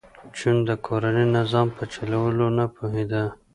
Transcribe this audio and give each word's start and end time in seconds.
جون 0.37 0.55
د 0.67 0.69
کورني 0.85 1.25
نظام 1.37 1.67
په 1.77 1.83
چلولو 1.93 2.47
نه 2.57 2.65
پوهېده 2.75 3.23